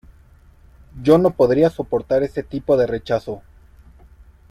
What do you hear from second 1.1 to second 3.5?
no podría soportar ese tipo de rechazo!